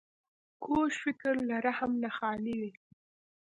[0.63, 2.71] کوږ فکر له رحم نه خالي وي